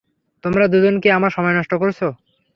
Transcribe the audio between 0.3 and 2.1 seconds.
তোমরা দুজন কি আমার সময় নষ্ট করছ?